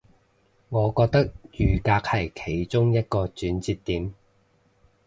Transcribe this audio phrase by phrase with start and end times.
[0.69, 4.15] 我覺得雨革係其中一個轉捩點